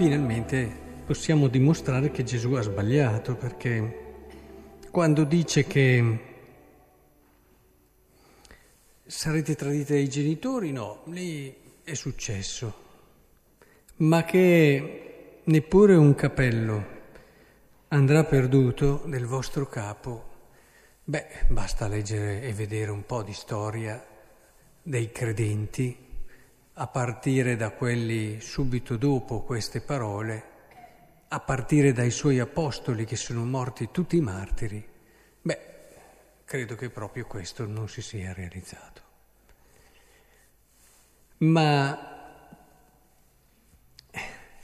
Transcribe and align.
finalmente 0.00 0.66
possiamo 1.04 1.46
dimostrare 1.48 2.10
che 2.10 2.24
Gesù 2.24 2.54
ha 2.54 2.62
sbagliato, 2.62 3.34
perché 3.34 4.22
quando 4.90 5.24
dice 5.24 5.66
che 5.66 6.18
sarete 9.04 9.54
traditi 9.54 9.92
dai 9.92 10.08
genitori, 10.08 10.72
no, 10.72 11.02
lì 11.08 11.54
è 11.84 11.92
successo, 11.92 12.74
ma 13.96 14.24
che 14.24 15.40
neppure 15.44 15.96
un 15.96 16.14
capello 16.14 16.86
andrà 17.88 18.24
perduto 18.24 19.02
del 19.04 19.26
vostro 19.26 19.68
capo, 19.68 20.30
beh, 21.04 21.26
basta 21.48 21.88
leggere 21.88 22.40
e 22.40 22.54
vedere 22.54 22.90
un 22.90 23.04
po' 23.04 23.22
di 23.22 23.34
storia 23.34 24.02
dei 24.82 25.12
credenti, 25.12 25.94
a 26.80 26.86
partire 26.86 27.56
da 27.56 27.72
quelli 27.72 28.40
subito 28.40 28.96
dopo 28.96 29.42
queste 29.42 29.82
parole, 29.82 30.44
a 31.28 31.38
partire 31.38 31.92
dai 31.92 32.10
suoi 32.10 32.38
apostoli 32.38 33.04
che 33.04 33.16
sono 33.16 33.44
morti 33.44 33.90
tutti 33.90 34.18
martiri, 34.18 34.88
beh, 35.42 35.58
credo 36.42 36.76
che 36.76 36.88
proprio 36.88 37.26
questo 37.26 37.66
non 37.66 37.86
si 37.86 38.00
sia 38.00 38.32
realizzato. 38.32 39.02
Ma 41.38 41.98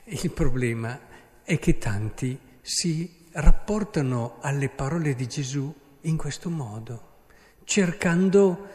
il 0.05 0.31
problema 0.31 0.99
è 1.43 1.59
che 1.59 1.77
tanti 1.77 2.39
si 2.63 3.27
rapportano 3.33 4.39
alle 4.41 4.71
parole 4.71 5.15
di 5.15 5.29
Gesù 5.29 5.71
in 6.01 6.17
questo 6.17 6.49
modo, 6.49 7.25
cercando 7.65 8.69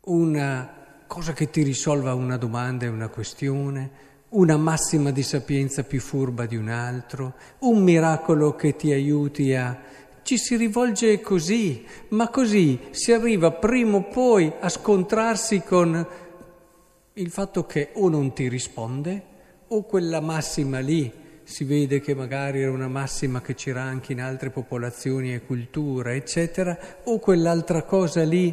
una 0.00 0.76
cosa 1.06 1.32
che 1.32 1.50
ti 1.50 1.62
risolva 1.62 2.14
una 2.14 2.36
domanda 2.36 2.84
e 2.84 2.88
una 2.88 3.08
questione, 3.08 3.90
una 4.30 4.56
massima 4.56 5.10
di 5.10 5.22
sapienza 5.22 5.84
più 5.84 6.00
furba 6.00 6.46
di 6.46 6.56
un 6.56 6.68
altro, 6.68 7.34
un 7.60 7.82
miracolo 7.82 8.54
che 8.54 8.76
ti 8.76 8.92
aiuti 8.92 9.54
a... 9.54 9.94
Ci 10.22 10.38
si 10.38 10.56
rivolge 10.56 11.20
così, 11.20 11.86
ma 12.08 12.28
così 12.28 12.80
si 12.90 13.12
arriva 13.12 13.52
prima 13.52 13.98
o 13.98 14.02
poi 14.02 14.52
a 14.58 14.68
scontrarsi 14.68 15.62
con 15.62 16.06
il 17.12 17.30
fatto 17.30 17.64
che 17.64 17.90
o 17.94 18.08
non 18.08 18.32
ti 18.32 18.48
risponde 18.48 19.34
o 19.68 19.84
quella 19.84 20.20
massima 20.20 20.80
lì 20.80 21.24
si 21.46 21.62
vede 21.62 22.00
che 22.00 22.12
magari 22.12 22.60
era 22.60 22.72
una 22.72 22.88
massima 22.88 23.40
che 23.40 23.54
c'era 23.54 23.80
anche 23.80 24.10
in 24.10 24.20
altre 24.20 24.50
popolazioni 24.50 25.32
e 25.32 25.44
culture, 25.44 26.16
eccetera, 26.16 26.76
o 27.04 27.20
quell'altra 27.20 27.84
cosa 27.84 28.24
lì 28.24 28.52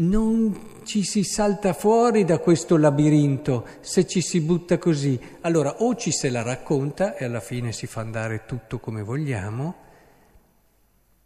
non 0.00 0.82
ci 0.84 1.04
si 1.04 1.24
salta 1.24 1.72
fuori 1.72 2.24
da 2.24 2.38
questo 2.38 2.76
labirinto 2.76 3.66
se 3.80 4.06
ci 4.06 4.20
si 4.20 4.40
butta 4.40 4.78
così. 4.78 5.18
Allora 5.42 5.82
o 5.82 5.94
ci 5.94 6.10
se 6.10 6.30
la 6.30 6.42
racconta 6.42 7.16
e 7.16 7.24
alla 7.24 7.40
fine 7.40 7.72
si 7.72 7.86
fa 7.86 8.00
andare 8.00 8.44
tutto 8.46 8.78
come 8.78 9.02
vogliamo, 9.02 9.88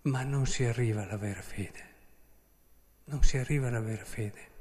ma 0.03 0.23
non 0.23 0.47
si 0.47 0.65
arriva 0.65 1.03
alla 1.03 1.17
vera 1.17 1.43
fede. 1.43 1.93
Non 3.07 3.23
si 3.23 3.37
arriva 3.37 3.69
alla 3.69 3.81
vera 3.81 4.05
fede. 4.05 4.53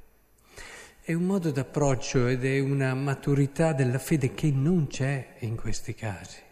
È 1.01 1.13
un 1.13 1.23
modo 1.23 1.51
d'approccio 1.51 2.27
ed 2.27 2.45
è 2.45 2.59
una 2.59 2.93
maturità 2.93 3.73
della 3.73 3.99
fede 3.99 4.33
che 4.33 4.51
non 4.51 4.87
c'è 4.87 5.35
in 5.39 5.55
questi 5.55 5.93
casi. 5.95 6.42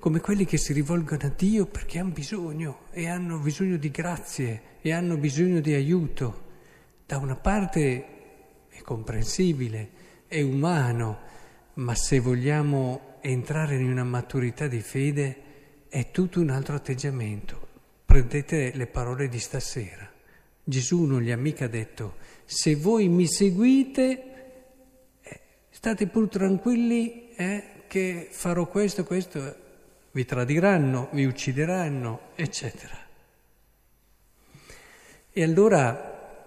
Come 0.00 0.20
quelli 0.20 0.44
che 0.44 0.58
si 0.58 0.72
rivolgono 0.72 1.22
a 1.22 1.32
Dio 1.36 1.66
perché 1.66 1.98
hanno 1.98 2.12
bisogno 2.12 2.82
e 2.92 3.08
hanno 3.08 3.38
bisogno 3.38 3.76
di 3.76 3.90
grazie 3.90 4.62
e 4.80 4.92
hanno 4.92 5.16
bisogno 5.16 5.58
di 5.58 5.74
aiuto. 5.74 6.46
Da 7.04 7.16
una 7.18 7.34
parte 7.34 8.06
è 8.68 8.80
comprensibile, 8.82 9.90
è 10.28 10.40
umano, 10.40 11.18
ma 11.74 11.96
se 11.96 12.20
vogliamo 12.20 13.16
entrare 13.22 13.74
in 13.74 13.90
una 13.90 14.04
maturità 14.04 14.68
di 14.68 14.80
fede 14.80 15.36
è 15.88 16.12
tutto 16.12 16.40
un 16.40 16.50
altro 16.50 16.76
atteggiamento. 16.76 17.66
Prendete 18.04 18.70
le 18.76 18.86
parole 18.86 19.28
di 19.28 19.40
stasera. 19.40 20.08
Gesù 20.62 21.06
non 21.06 21.22
gli 21.22 21.32
ha 21.32 21.36
mica 21.36 21.66
detto 21.66 22.18
se 22.44 22.76
voi 22.76 23.08
mi 23.08 23.26
seguite, 23.26 24.22
eh, 25.22 25.40
state 25.70 26.06
pur 26.06 26.28
tranquilli 26.28 27.30
eh, 27.34 27.64
che 27.88 28.28
farò 28.30 28.68
questo, 28.68 29.02
questo, 29.02 29.66
vi 30.18 30.24
tradiranno, 30.24 31.10
vi 31.12 31.26
uccideranno, 31.26 32.30
eccetera. 32.34 32.96
E 35.30 35.42
allora 35.44 36.42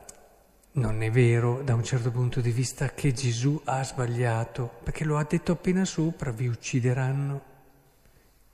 non 0.74 1.02
è 1.02 1.09
vero 1.09 1.62
da 1.64 1.74
un 1.74 1.84
certo 1.86 2.12
punto 2.12 2.42
di 2.42 2.52
vista 2.52 2.90
che 2.90 3.14
Gesù 3.14 3.62
ha 3.64 3.82
sbagliato, 3.82 4.80
perché 4.84 5.06
lo 5.06 5.16
ha 5.16 5.24
detto 5.24 5.54
appena 5.54 5.86
sopra, 5.86 6.32
vi 6.32 6.48
uccideranno 6.48 7.42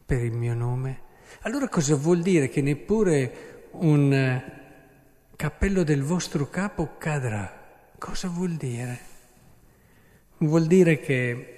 per 0.05 0.23
il 0.23 0.33
mio 0.33 0.53
nome. 0.53 1.01
Allora 1.41 1.67
cosa 1.67 1.95
vuol 1.95 2.21
dire 2.21 2.47
che 2.47 2.61
neppure 2.61 3.69
un 3.71 4.43
cappello 5.35 5.81
del 5.81 6.03
vostro 6.03 6.47
capo 6.47 6.97
cadrà. 6.99 7.89
Cosa 7.97 8.27
vuol 8.27 8.51
dire? 8.51 8.99
Vuol 10.37 10.67
dire 10.67 10.99
che 10.99 11.56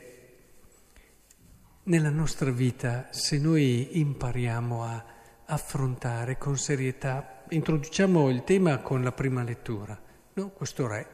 nella 1.89 2.11
nostra 2.11 2.51
vita, 2.51 3.07
se 3.09 3.39
noi 3.39 3.99
impariamo 3.99 4.83
a 4.83 5.03
affrontare 5.45 6.37
con 6.37 6.55
serietà, 6.55 7.41
introduciamo 7.49 8.29
il 8.29 8.43
tema 8.43 8.77
con 8.77 9.01
la 9.01 9.11
prima 9.11 9.41
lettura, 9.41 9.99
no? 10.33 10.49
questo 10.49 10.85
re, 10.85 11.07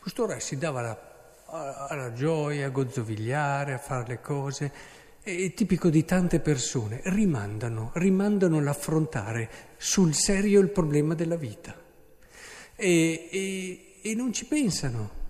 questo 0.00 0.24
re 0.24 0.40
si 0.40 0.56
dava 0.56 0.80
alla, 0.80 1.86
alla 1.88 2.12
gioia, 2.14 2.66
a 2.66 2.70
gozzovigliare, 2.70 3.74
a 3.74 3.78
fare 3.78 4.06
le 4.08 4.20
cose, 4.22 4.72
è 5.20 5.52
tipico 5.52 5.90
di 5.90 6.06
tante 6.06 6.40
persone, 6.40 7.02
rimandano, 7.04 7.90
rimandano 7.96 8.58
l'affrontare 8.62 9.50
sul 9.76 10.14
serio 10.14 10.60
il 10.60 10.70
problema 10.70 11.12
della 11.12 11.36
vita. 11.36 11.74
E, 12.74 13.28
e, 13.30 13.94
e 14.00 14.14
non 14.14 14.32
ci 14.32 14.46
pensano 14.46 15.24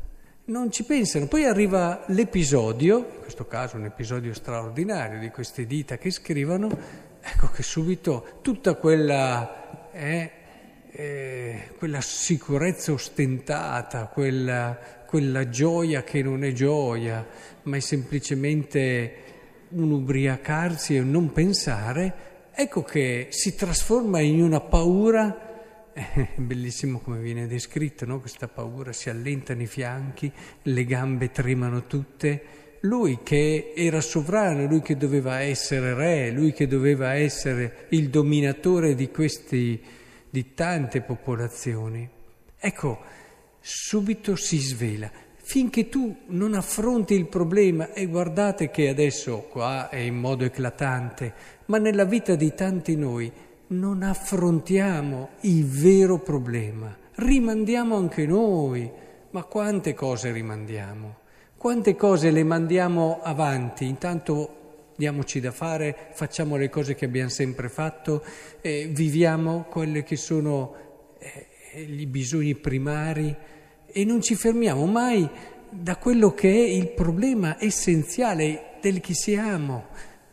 non 0.46 0.70
ci 0.70 0.84
pensano. 0.84 1.26
Poi 1.26 1.44
arriva 1.44 2.04
l'episodio, 2.08 2.98
in 2.98 3.20
questo 3.20 3.46
caso 3.46 3.76
un 3.76 3.84
episodio 3.84 4.32
straordinario 4.32 5.18
di 5.18 5.30
queste 5.30 5.66
dita 5.66 5.98
che 5.98 6.10
scrivono, 6.10 6.68
ecco 7.20 7.48
che 7.48 7.62
subito 7.62 8.38
tutta 8.42 8.74
quella, 8.74 9.90
eh, 9.92 10.30
eh, 10.90 11.70
quella 11.78 12.00
sicurezza 12.00 12.92
ostentata, 12.92 14.06
quella, 14.06 14.78
quella, 15.06 15.48
gioia 15.48 16.04
che 16.04 16.22
non 16.22 16.44
è 16.44 16.52
gioia, 16.52 17.26
ma 17.62 17.76
è 17.76 17.80
semplicemente 17.80 19.24
un 19.70 19.90
ubriacarsi 19.90 20.94
e 20.94 21.00
un 21.00 21.10
non 21.10 21.32
pensare, 21.32 22.14
ecco 22.52 22.84
che 22.84 23.28
si 23.30 23.56
trasforma 23.56 24.20
in 24.20 24.40
una 24.40 24.60
paura 24.60 25.45
è 25.96 26.28
bellissimo 26.36 26.98
come 26.98 27.20
viene 27.20 27.46
descritto, 27.46 28.04
no? 28.04 28.20
questa 28.20 28.48
paura, 28.48 28.92
si 28.92 29.08
allentano 29.08 29.62
i 29.62 29.66
fianchi, 29.66 30.30
le 30.62 30.84
gambe 30.84 31.30
tremano 31.30 31.86
tutte. 31.86 32.64
Lui 32.80 33.20
che 33.22 33.72
era 33.74 34.02
sovrano, 34.02 34.66
lui 34.66 34.82
che 34.82 34.98
doveva 34.98 35.40
essere 35.40 35.94
re, 35.94 36.30
lui 36.30 36.52
che 36.52 36.66
doveva 36.66 37.14
essere 37.14 37.86
il 37.90 38.10
dominatore 38.10 38.94
di, 38.94 39.10
questi, 39.10 39.82
di 40.28 40.52
tante 40.52 41.00
popolazioni. 41.00 42.08
Ecco, 42.58 43.00
subito 43.58 44.36
si 44.36 44.58
svela. 44.58 45.10
Finché 45.36 45.88
tu 45.88 46.14
non 46.26 46.54
affronti 46.54 47.14
il 47.14 47.28
problema, 47.28 47.92
e 47.92 48.06
guardate 48.06 48.70
che 48.70 48.88
adesso 48.88 49.46
qua 49.48 49.88
è 49.88 49.98
in 49.98 50.16
modo 50.16 50.44
eclatante, 50.44 51.32
ma 51.66 51.78
nella 51.78 52.04
vita 52.04 52.34
di 52.34 52.52
tanti 52.52 52.96
noi, 52.96 53.32
non 53.68 54.02
affrontiamo 54.02 55.30
il 55.40 55.64
vero 55.64 56.18
problema, 56.18 56.96
rimandiamo 57.16 57.96
anche 57.96 58.26
noi, 58.26 58.90
ma 59.30 59.42
quante 59.44 59.94
cose 59.94 60.30
rimandiamo, 60.30 61.16
quante 61.56 61.96
cose 61.96 62.30
le 62.30 62.44
mandiamo 62.44 63.20
avanti, 63.22 63.86
intanto 63.86 64.56
diamoci 64.96 65.40
da 65.40 65.50
fare, 65.50 66.10
facciamo 66.12 66.56
le 66.56 66.70
cose 66.70 66.94
che 66.94 67.04
abbiamo 67.04 67.28
sempre 67.28 67.68
fatto, 67.68 68.22
eh, 68.60 68.88
viviamo 68.90 69.66
quelli 69.68 70.02
che 70.04 70.16
sono 70.16 70.74
eh, 71.18 71.82
i 71.82 72.06
bisogni 72.06 72.54
primari 72.54 73.34
e 73.86 74.04
non 74.04 74.22
ci 74.22 74.34
fermiamo 74.34 74.86
mai 74.86 75.28
da 75.68 75.96
quello 75.96 76.32
che 76.32 76.48
è 76.48 76.68
il 76.68 76.88
problema 76.88 77.56
essenziale 77.58 78.76
del 78.80 79.00
chi 79.00 79.14
siamo 79.14 79.86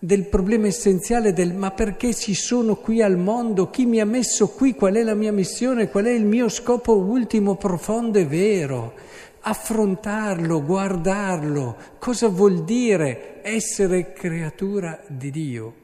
del 0.04 0.26
problema 0.28 0.68
essenziale 0.68 1.32
del 1.32 1.54
ma 1.54 1.72
perché 1.72 2.14
ci 2.14 2.34
sono 2.34 2.76
qui 2.76 3.02
al 3.02 3.18
mondo, 3.18 3.70
chi 3.70 3.86
mi 3.86 4.02
ha 4.02 4.06
messo 4.06 4.50
qui, 4.50 4.76
qual 4.76 4.96
è 4.96 5.02
la 5.02 5.14
mia 5.14 5.32
missione, 5.32 5.88
qual 5.88 6.04
è 6.04 6.12
il 6.12 6.26
mio 6.26 6.50
scopo 6.50 6.98
ultimo, 6.98 7.56
profondo 7.56 8.20
e 8.20 8.26
vero. 8.26 8.96
Affrontarlo, 9.40 10.62
guardarlo, 10.62 11.78
cosa 12.00 12.28
vuol 12.28 12.66
dire 12.66 13.42
essere 13.44 14.12
creatura 14.12 15.02
di 15.08 15.32
Dio? 15.32 15.76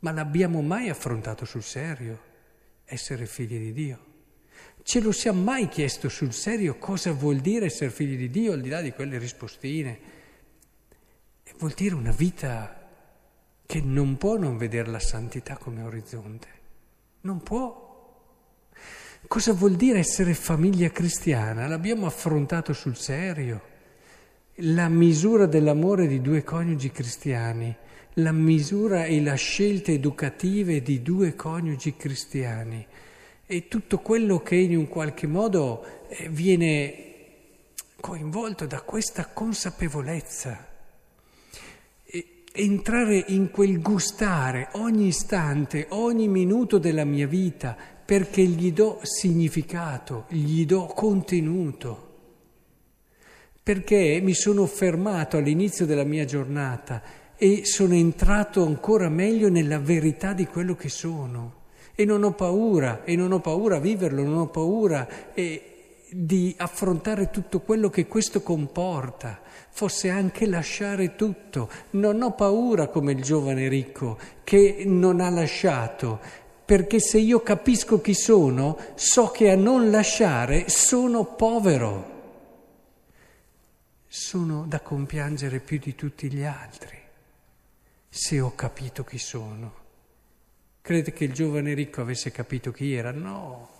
Ma 0.00 0.12
l'abbiamo 0.12 0.62
mai 0.62 0.88
affrontato 0.88 1.44
sul 1.44 1.64
serio, 1.64 2.20
essere 2.84 3.26
figli 3.26 3.58
di 3.58 3.72
Dio? 3.72 3.98
Ce 4.84 5.00
lo 5.00 5.10
siamo 5.10 5.42
mai 5.42 5.66
chiesto 5.66 6.08
sul 6.08 6.32
serio 6.32 6.78
cosa 6.78 7.10
vuol 7.10 7.38
dire 7.38 7.66
essere 7.66 7.90
figli 7.90 8.16
di 8.16 8.30
Dio, 8.30 8.52
al 8.52 8.60
di 8.60 8.68
là 8.68 8.80
di 8.80 8.92
quelle 8.92 9.18
rispostine? 9.18 10.20
vuol 11.58 11.74
dire 11.74 11.94
una 11.94 12.12
vita 12.12 12.81
che 13.72 13.80
non 13.80 14.18
può 14.18 14.36
non 14.36 14.58
vedere 14.58 14.90
la 14.90 14.98
santità 14.98 15.56
come 15.56 15.80
orizzonte. 15.80 16.46
Non 17.22 17.42
può. 17.42 18.20
Cosa 19.26 19.54
vuol 19.54 19.76
dire 19.76 19.98
essere 19.98 20.34
famiglia 20.34 20.90
cristiana? 20.90 21.66
L'abbiamo 21.66 22.04
affrontato 22.04 22.74
sul 22.74 22.98
serio. 22.98 23.62
La 24.56 24.90
misura 24.90 25.46
dell'amore 25.46 26.06
di 26.06 26.20
due 26.20 26.44
coniugi 26.44 26.90
cristiani, 26.90 27.74
la 28.16 28.32
misura 28.32 29.06
e 29.06 29.22
la 29.22 29.36
scelta 29.36 29.90
educative 29.90 30.82
di 30.82 31.00
due 31.00 31.34
coniugi 31.34 31.96
cristiani 31.96 32.86
e 33.46 33.68
tutto 33.68 34.00
quello 34.00 34.42
che 34.42 34.56
in 34.56 34.76
un 34.76 34.86
qualche 34.86 35.26
modo 35.26 36.08
eh, 36.08 36.28
viene 36.28 37.14
coinvolto 37.98 38.66
da 38.66 38.82
questa 38.82 39.28
consapevolezza. 39.28 40.71
Entrare 42.54 43.24
in 43.28 43.50
quel 43.50 43.80
gustare 43.80 44.68
ogni 44.72 45.06
istante, 45.06 45.86
ogni 45.88 46.28
minuto 46.28 46.76
della 46.76 47.06
mia 47.06 47.26
vita, 47.26 47.74
perché 48.04 48.42
gli 48.42 48.74
do 48.74 48.98
significato, 49.00 50.26
gli 50.28 50.66
do 50.66 50.84
contenuto. 50.84 52.10
Perché 53.62 54.20
mi 54.22 54.34
sono 54.34 54.66
fermato 54.66 55.38
all'inizio 55.38 55.86
della 55.86 56.04
mia 56.04 56.26
giornata 56.26 57.02
e 57.38 57.64
sono 57.64 57.94
entrato 57.94 58.66
ancora 58.66 59.08
meglio 59.08 59.48
nella 59.48 59.78
verità 59.78 60.34
di 60.34 60.44
quello 60.44 60.74
che 60.74 60.90
sono. 60.90 61.60
E 61.94 62.04
non 62.04 62.22
ho 62.22 62.34
paura, 62.34 63.02
e 63.04 63.16
non 63.16 63.32
ho 63.32 63.40
paura 63.40 63.76
a 63.76 63.80
viverlo, 63.80 64.22
non 64.22 64.36
ho 64.36 64.48
paura. 64.48 65.32
E, 65.32 65.71
di 66.12 66.54
affrontare 66.58 67.30
tutto 67.30 67.60
quello 67.60 67.88
che 67.88 68.06
questo 68.06 68.42
comporta, 68.42 69.40
fosse 69.70 70.10
anche 70.10 70.46
lasciare 70.46 71.16
tutto. 71.16 71.70
Non 71.90 72.20
ho 72.22 72.32
paura 72.34 72.88
come 72.88 73.12
il 73.12 73.22
giovane 73.22 73.68
ricco 73.68 74.18
che 74.44 74.82
non 74.86 75.20
ha 75.20 75.30
lasciato, 75.30 76.20
perché 76.64 77.00
se 77.00 77.18
io 77.18 77.40
capisco 77.40 78.00
chi 78.00 78.14
sono, 78.14 78.78
so 78.94 79.28
che 79.30 79.50
a 79.50 79.56
non 79.56 79.90
lasciare 79.90 80.68
sono 80.68 81.24
povero. 81.24 82.10
Sono 84.06 84.66
da 84.66 84.80
compiangere 84.80 85.60
più 85.60 85.78
di 85.78 85.94
tutti 85.94 86.30
gli 86.30 86.44
altri, 86.44 86.98
se 88.08 88.40
ho 88.40 88.54
capito 88.54 89.04
chi 89.04 89.18
sono. 89.18 89.80
Crede 90.82 91.12
che 91.12 91.24
il 91.24 91.32
giovane 91.32 91.72
ricco 91.72 92.02
avesse 92.02 92.30
capito 92.30 92.72
chi 92.72 92.92
era? 92.92 93.10
No 93.10 93.71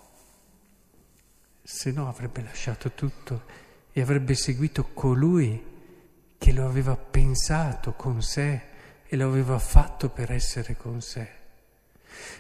se 1.63 1.93
no 1.93 2.09
avrebbe 2.09 2.43
lasciato 2.43 2.93
tutto 2.93 3.45
e 3.93 4.01
avrebbe 4.01 4.35
seguito 4.35 4.89
colui 4.93 5.71
che 6.39 6.53
lo 6.53 6.67
aveva 6.67 6.97
pensato 6.97 7.93
con 7.93 8.21
sé 8.23 8.61
e 9.07 9.17
lo 9.17 9.27
aveva 9.29 9.59
fatto 9.59 10.09
per 10.09 10.33
essere 10.33 10.77
con 10.77 11.01
sé. 11.01 11.29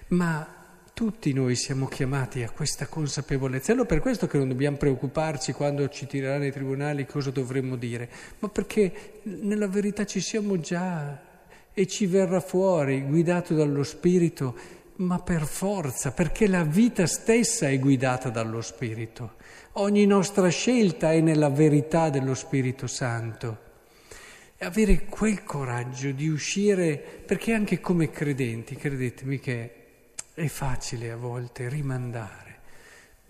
Ma 0.08 0.60
tutti 0.94 1.32
noi 1.32 1.54
siamo 1.54 1.86
chiamati 1.86 2.42
a 2.42 2.50
questa 2.50 2.86
consapevolezza. 2.86 3.72
Allora 3.72 3.86
per 3.86 4.00
questo 4.00 4.26
che 4.26 4.38
non 4.38 4.48
dobbiamo 4.48 4.76
preoccuparci 4.76 5.52
quando 5.52 5.88
ci 5.88 6.06
tireranno 6.06 6.46
i 6.46 6.52
tribunali 6.52 7.06
cosa 7.06 7.30
dovremmo 7.30 7.76
dire, 7.76 8.10
ma 8.40 8.48
perché 8.48 9.20
nella 9.24 9.68
verità 9.68 10.04
ci 10.04 10.20
siamo 10.20 10.58
già 10.58 11.20
e 11.72 11.86
ci 11.86 12.06
verrà 12.06 12.40
fuori, 12.40 13.02
guidato 13.02 13.54
dallo 13.54 13.82
Spirito, 13.82 14.54
ma 14.96 15.18
per 15.20 15.46
forza, 15.46 16.12
perché 16.12 16.46
la 16.46 16.64
vita 16.64 17.06
stessa 17.06 17.68
è 17.68 17.78
guidata 17.78 18.28
dallo 18.28 18.60
Spirito. 18.60 19.34
Ogni 19.72 20.04
nostra 20.06 20.48
scelta 20.48 21.12
è 21.12 21.20
nella 21.20 21.48
verità 21.48 22.10
dello 22.10 22.34
Spirito 22.34 22.86
Santo. 22.86 23.70
E 24.56 24.64
avere 24.64 25.06
quel 25.06 25.42
coraggio 25.44 26.10
di 26.10 26.28
uscire, 26.28 26.96
perché 27.26 27.52
anche 27.54 27.80
come 27.80 28.10
credenti, 28.10 28.76
credetemi 28.76 29.40
che 29.40 29.74
è 30.34 30.46
facile 30.46 31.10
a 31.10 31.16
volte 31.16 31.68
rimandare. 31.68 32.40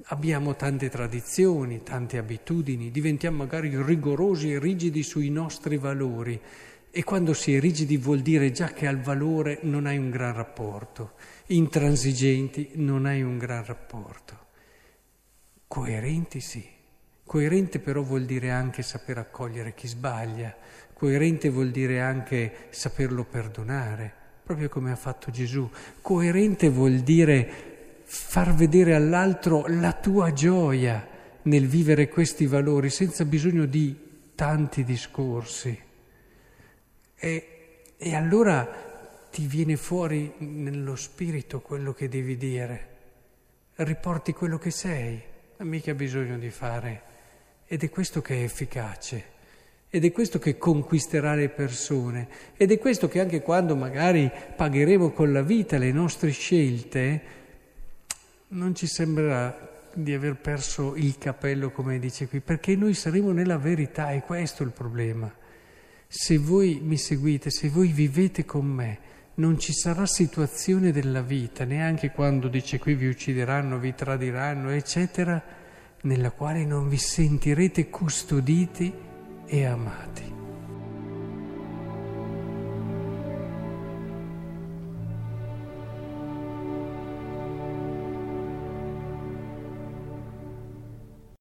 Abbiamo 0.07 0.57
tante 0.57 0.89
tradizioni, 0.89 1.83
tante 1.83 2.19
abitudini, 2.19 2.91
diventiamo 2.91 3.39
magari 3.39 3.71
rigorosi 3.81 4.53
e 4.53 4.59
rigidi 4.59 5.03
sui 5.03 5.31
nostri 5.31 5.77
valori 5.79 6.41
e 6.95 7.03
quando 7.05 7.33
si 7.33 7.55
è 7.55 7.59
rigidi 7.59 7.97
vuol 7.97 8.21
dire 8.21 8.53
già 8.53 8.69
che 8.69 8.87
al 8.87 9.01
valore 9.01 9.59
non 9.63 9.87
hai 9.87 9.97
un 9.97 10.11
gran 10.11 10.35
rapporto 10.35 11.15
intransigenti 11.53 12.71
non 12.75 13.07
hai 13.07 13.23
un 13.23 13.39
gran 13.39 13.65
rapporto. 13.65 14.39
Coerenti 15.67 16.41
sì. 16.41 16.65
Coerente 17.25 17.79
però 17.79 18.03
vuol 18.03 18.25
dire 18.25 18.51
anche 18.51 18.83
saper 18.83 19.19
accogliere 19.19 19.75
chi 19.75 19.87
sbaglia, 19.87 20.55
coerente 20.93 21.49
vuol 21.49 21.71
dire 21.71 22.01
anche 22.01 22.67
saperlo 22.71 23.25
perdonare, 23.25 24.13
proprio 24.43 24.69
come 24.69 24.91
ha 24.91 24.97
fatto 24.97 25.31
Gesù. 25.31 25.69
Coerente 26.01 26.69
vuol 26.69 26.99
dire 26.99 28.01
far 28.05 28.55
vedere 28.55 28.95
all'altro 28.95 29.65
la 29.67 29.93
tua 29.93 30.33
gioia 30.33 31.09
nel 31.43 31.67
vivere 31.67 32.09
questi 32.09 32.47
valori 32.47 32.91
senza 32.91 33.25
bisogno 33.25 33.65
di 33.65 33.97
tanti 34.35 34.85
discorsi. 34.85 35.91
E, 37.25 37.47
e 37.97 38.17
allora 38.17 38.69
ti 39.31 39.47
viene 39.47 39.77
fuori 39.77 40.33
nello 40.39 40.97
spirito 40.97 41.61
quello 41.61 41.93
che 41.93 42.09
devi 42.09 42.37
dire, 42.37 42.89
riporti 43.77 44.33
quello 44.33 44.59
che 44.59 44.73
sei, 44.73 45.23
non 45.59 45.69
mica 45.69 45.95
bisogno 45.95 46.37
di 46.37 46.51
fare. 46.51 47.03
Ed 47.65 47.85
è 47.85 47.91
questo 47.91 48.21
che 48.23 48.41
è 48.41 48.43
efficace, 48.43 49.25
ed 49.89 50.05
è 50.05 50.11
questo 50.11 50.41
che 50.41 50.59
conquisterà 50.59 51.37
le 51.37 51.49
persone, 51.49 52.27
ed 52.57 52.73
è 52.73 52.79
questo 52.81 53.07
che 53.07 53.21
anche 53.21 53.41
quando 53.41 53.77
magari 53.77 54.29
pagheremo 54.57 55.13
con 55.13 55.33
la 55.33 55.43
vita 55.43 55.79
le 55.79 55.93
nostre 55.93 56.33
scelte, 56.33 57.23
non 58.49 58.75
ci 58.75 58.89
sembrerà 58.89 59.87
di 59.95 60.13
aver 60.13 60.39
perso 60.39 60.97
il 60.97 61.19
capello, 61.19 61.71
come 61.71 62.01
dice 62.01 62.27
qui, 62.27 62.41
perché 62.41 62.75
noi 62.75 62.95
saremo 62.95 63.31
nella 63.31 63.59
verità, 63.59 64.11
è 64.11 64.23
questo 64.23 64.65
il 64.65 64.73
problema. 64.73 65.33
Se 66.15 66.37
voi 66.37 66.79
mi 66.83 66.99
seguite, 66.99 67.49
se 67.49 67.71
voi 67.71 67.89
vivete 67.89 68.45
con 68.45 68.67
me, 68.67 68.99
non 69.37 69.59
ci 69.59 69.73
sarà 69.73 70.05
situazione 70.05 70.93
della 70.93 71.23
vita, 71.23 71.65
neanche 71.65 72.11
quando 72.11 72.49
dice 72.49 72.79
qui 72.79 72.95
vi 72.95 73.09
uccideranno, 73.09 73.79
vi 73.79 73.95
tradiranno, 73.95 74.69
eccetera, 74.69 75.43
nella 76.03 76.31
quale 76.31 76.67
non 76.67 76.91
vi 76.91 76.99
sentirete 76.99 77.89
custoditi 77.89 78.93
e 79.47 79.65
amati. 79.65 80.42